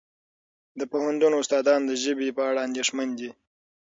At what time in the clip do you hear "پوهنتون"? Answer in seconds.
0.91-1.33